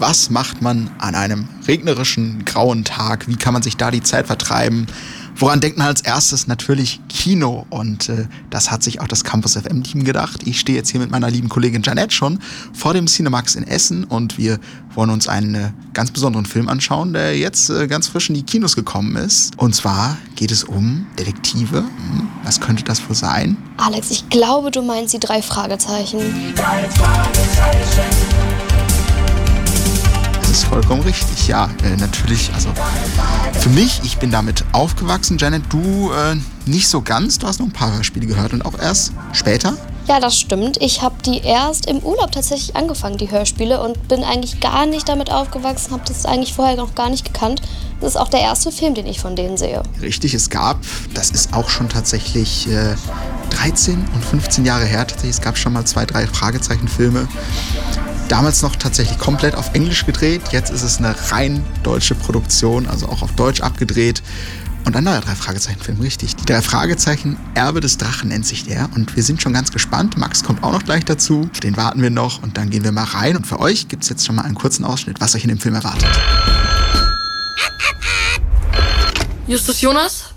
[0.00, 3.28] Was macht man an einem regnerischen, grauen Tag?
[3.28, 4.86] Wie kann man sich da die Zeit vertreiben?
[5.36, 6.46] Woran denkt man als erstes?
[6.46, 7.66] Natürlich Kino.
[7.68, 10.46] Und äh, das hat sich auch das Campus FM-Team gedacht.
[10.46, 12.38] Ich stehe jetzt hier mit meiner lieben Kollegin Janette schon
[12.72, 14.58] vor dem Cinemax in Essen und wir
[14.94, 18.42] wollen uns einen äh, ganz besonderen Film anschauen, der jetzt äh, ganz frisch in die
[18.42, 19.52] Kinos gekommen ist.
[19.58, 21.80] Und zwar geht es um Detektive.
[21.80, 23.58] Hm, was könnte das wohl sein?
[23.76, 26.20] Alex, ich glaube, du meinst die drei Fragezeichen.
[26.20, 28.69] Die drei Fragezeichen
[30.50, 31.48] ist vollkommen richtig.
[31.48, 32.50] Ja, äh, natürlich.
[32.54, 32.68] Also
[33.60, 35.38] für mich, ich bin damit aufgewachsen.
[35.38, 37.38] Janet, du äh, nicht so ganz.
[37.38, 39.74] Du hast noch ein paar Hörspiele gehört und auch erst später.
[40.08, 40.76] Ja, das stimmt.
[40.82, 45.08] Ich habe die erst im Urlaub tatsächlich angefangen, die Hörspiele, und bin eigentlich gar nicht
[45.08, 47.62] damit aufgewachsen, habe das eigentlich vorher noch gar nicht gekannt.
[48.00, 49.82] Das ist auch der erste Film, den ich von denen sehe.
[50.02, 50.78] Richtig, es gab,
[51.14, 52.96] das ist auch schon tatsächlich äh,
[53.50, 57.28] 13 und 15 Jahre her, tatsächlich, es gab schon mal zwei, drei Fragezeichenfilme.
[58.30, 60.40] Damals noch tatsächlich komplett auf Englisch gedreht.
[60.52, 64.22] Jetzt ist es eine rein deutsche Produktion, also auch auf Deutsch abgedreht.
[64.84, 66.36] Und ein neuer Drei-Fragezeichen-Film, richtig.
[66.36, 68.88] Die Drei Fragezeichen Erbe des Drachen nennt sich der.
[68.94, 70.16] Und wir sind schon ganz gespannt.
[70.16, 71.50] Max kommt auch noch gleich dazu.
[71.64, 73.36] Den warten wir noch und dann gehen wir mal rein.
[73.36, 75.58] Und für euch gibt es jetzt schon mal einen kurzen Ausschnitt, was euch in dem
[75.58, 76.08] Film erwartet.
[79.48, 80.29] Justus Jonas?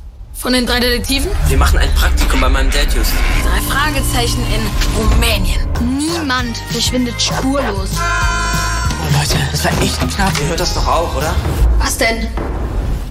[0.44, 1.32] Von den drei Detektiven?
[1.48, 3.14] Wir machen ein Praktikum bei meinem Dad, Just.
[3.46, 5.66] Drei Fragezeichen in Rumänien.
[5.98, 7.92] Niemand verschwindet spurlos.
[7.94, 10.34] Oh, Leute, das war echt knapp.
[10.42, 11.34] Ihr hört das doch auch, oder?
[11.80, 12.28] Was denn?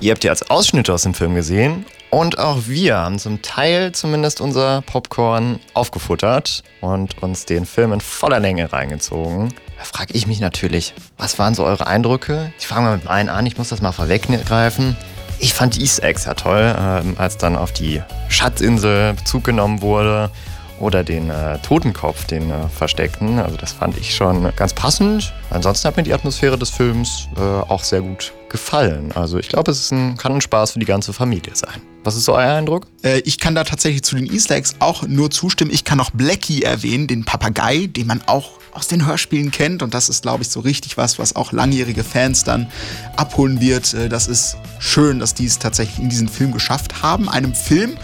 [0.00, 1.86] Ihr habt ja als Ausschnitte aus dem Film gesehen.
[2.10, 8.02] Und auch wir haben zum Teil zumindest unser Popcorn aufgefuttert und uns den Film in
[8.02, 9.54] voller Länge reingezogen.
[9.78, 12.52] Da frage ich mich natürlich, was waren so eure Eindrücke?
[12.58, 14.98] Ich fange mal mit meinen an, ich muss das mal vorweggreifen.
[15.42, 19.82] Ich fand die Easter Eggs ja toll, äh, als dann auf die Schatzinsel Bezug genommen
[19.82, 20.30] wurde
[20.78, 23.40] oder den äh, Totenkopf, den äh, versteckten.
[23.40, 25.32] Also das fand ich schon ganz passend.
[25.50, 29.10] Ansonsten hat mir die Atmosphäre des Films äh, auch sehr gut gefallen.
[29.16, 31.82] Also ich glaube, es ist ein, kann ein Spaß für die ganze Familie sein.
[32.04, 32.86] Was ist so euer Eindruck?
[33.02, 35.72] Äh, ich kann da tatsächlich zu den Easter Eggs auch nur zustimmen.
[35.72, 39.82] Ich kann noch Blackie erwähnen, den Papagei, den man auch aus den Hörspielen kennt.
[39.82, 42.70] Und das ist, glaube ich, so richtig was, was auch langjährige Fans dann
[43.16, 43.92] abholen wird.
[43.94, 47.28] Äh, das ist schön, dass die es tatsächlich in diesen Film geschafft haben.
[47.28, 47.96] Einem Film,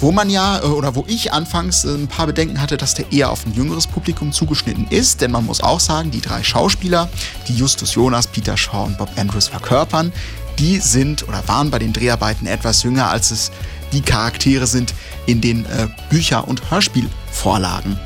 [0.00, 3.12] wo man ja, äh, oder wo ich anfangs äh, ein paar Bedenken hatte, dass der
[3.12, 5.20] eher auf ein jüngeres Publikum zugeschnitten ist.
[5.20, 7.08] Denn man muss auch sagen, die drei Schauspieler,
[7.46, 10.12] die Justus Jonas, Peter Shaw und Bob Andrews verkörpern,
[10.58, 13.52] die sind oder waren bei den Dreharbeiten etwas jünger, als es
[13.92, 14.92] die Charaktere sind
[15.26, 17.98] in den äh, Bücher- und Hörspielvorlagen.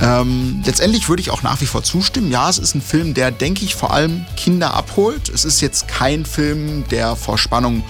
[0.00, 2.30] Ähm, letztendlich würde ich auch nach wie vor zustimmen.
[2.30, 5.28] Ja, es ist ein Film, der, denke ich, vor allem Kinder abholt.
[5.28, 7.82] Es ist jetzt kein Film, der vor Spannung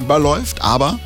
[0.00, 0.98] überläuft, aber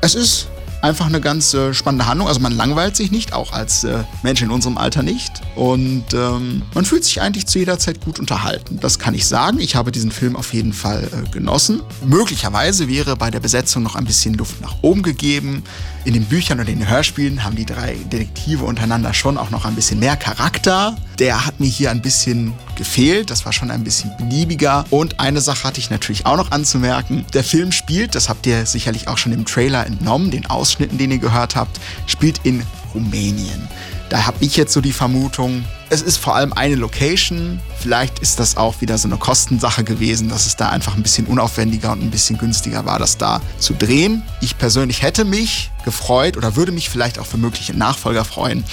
[0.00, 0.48] es ist
[0.82, 2.28] einfach eine ganz äh, spannende Handlung.
[2.28, 5.32] Also man langweilt sich nicht, auch als äh, Mensch in unserem Alter nicht.
[5.56, 8.78] Und ähm, man fühlt sich eigentlich zu jeder Zeit gut unterhalten.
[8.80, 9.58] Das kann ich sagen.
[9.60, 11.82] Ich habe diesen Film auf jeden Fall äh, genossen.
[12.04, 15.62] Möglicherweise wäre bei der Besetzung noch ein bisschen Luft nach oben gegeben.
[16.04, 19.64] In den Büchern und in den Hörspielen haben die drei Detektive untereinander schon auch noch
[19.64, 20.96] ein bisschen mehr Charakter.
[21.18, 23.30] Der hat mir hier ein bisschen gefehlt.
[23.30, 24.86] Das war schon ein bisschen beliebiger.
[24.88, 27.26] Und eine Sache hatte ich natürlich auch noch anzumerken.
[27.34, 31.10] Der Film spielt, das habt ihr sicherlich auch schon im Trailer entnommen, den Ausschnitten, den
[31.10, 32.62] ihr gehört habt, spielt in
[32.94, 33.68] Rumänien.
[34.08, 37.60] Da habe ich jetzt so die Vermutung, es ist vor allem eine Location.
[37.78, 41.26] Vielleicht ist das auch wieder so eine Kostensache gewesen, dass es da einfach ein bisschen
[41.26, 44.22] unaufwendiger und ein bisschen günstiger war, das da zu drehen.
[44.40, 48.64] Ich persönlich hätte mich gefreut oder würde mich vielleicht auch für mögliche Nachfolger freuen,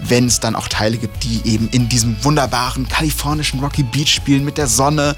[0.00, 4.44] wenn es dann auch Teile gibt, die eben in diesem wunderbaren kalifornischen Rocky Beach spielen
[4.44, 5.14] mit der Sonne.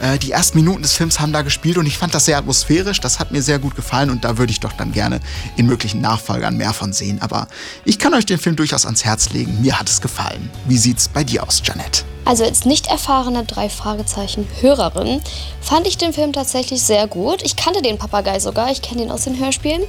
[0.00, 3.00] Äh, die ersten Minuten des Films haben da gespielt und ich fand das sehr atmosphärisch.
[3.00, 5.20] Das hat mir sehr gut gefallen und da würde ich doch dann gerne
[5.56, 7.20] in möglichen Nachfolgern mehr von sehen.
[7.20, 7.48] Aber
[7.84, 9.60] ich kann euch den Film durchaus ans Herz legen.
[9.60, 10.50] Mir hat es gefallen.
[10.66, 12.04] Wie sieht's bei dir aus, Janet?
[12.28, 15.22] Also als nicht erfahrene drei Fragezeichen Hörerin
[15.62, 17.40] fand ich den Film tatsächlich sehr gut.
[17.42, 19.80] Ich kannte den Papagei sogar, ich kenne ihn aus den Hörspielen.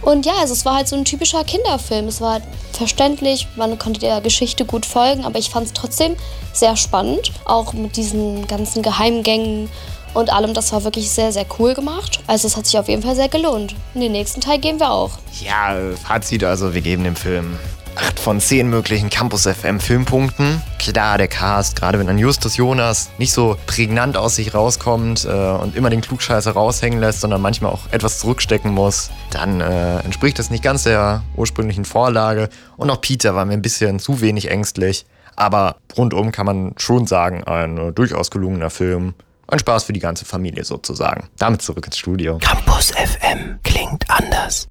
[0.00, 2.08] Und ja, also es war halt so ein typischer Kinderfilm.
[2.08, 2.40] Es war
[2.72, 6.16] verständlich, man konnte der Geschichte gut folgen, aber ich fand es trotzdem
[6.54, 9.68] sehr spannend, auch mit diesen ganzen Geheimgängen
[10.14, 10.54] und allem.
[10.54, 12.20] Das war wirklich sehr, sehr cool gemacht.
[12.26, 13.74] Also es hat sich auf jeden Fall sehr gelohnt.
[13.92, 15.10] In den nächsten Teil gehen wir auch.
[15.42, 17.58] Ja, Fazit also, wir geben dem Film
[17.96, 20.62] 8 von 10 möglichen Campus FM Filmpunkten.
[20.78, 25.28] Klar, der Cast, gerade wenn ein Justus Jonas nicht so prägnant aus sich rauskommt äh,
[25.28, 30.38] und immer den Klugscheißer raushängen lässt, sondern manchmal auch etwas zurückstecken muss, dann äh, entspricht
[30.38, 32.48] das nicht ganz der ursprünglichen Vorlage.
[32.76, 35.06] Und auch Peter war mir ein bisschen zu wenig ängstlich.
[35.36, 39.14] Aber rundum kann man schon sagen, ein äh, durchaus gelungener Film.
[39.48, 41.28] Ein Spaß für die ganze Familie sozusagen.
[41.38, 42.38] Damit zurück ins Studio.
[42.38, 44.66] Campus FM klingt anders.